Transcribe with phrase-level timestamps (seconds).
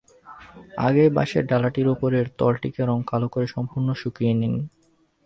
[0.77, 4.53] আগেই বাঁশের ডালাটির ওপরের তলটিকে কালো রং করে সম্পূর্ণ শুকিয়ে নিন।